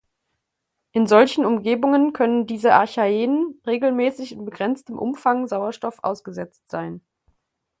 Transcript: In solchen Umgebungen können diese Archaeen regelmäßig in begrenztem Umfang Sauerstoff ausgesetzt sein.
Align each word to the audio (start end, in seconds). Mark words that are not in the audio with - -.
In 0.93 1.05
solchen 1.05 1.45
Umgebungen 1.45 2.11
können 2.11 2.47
diese 2.47 2.73
Archaeen 2.73 3.61
regelmäßig 3.67 4.31
in 4.31 4.45
begrenztem 4.45 4.97
Umfang 4.97 5.45
Sauerstoff 5.45 5.99
ausgesetzt 6.03 6.67
sein. 6.67 7.01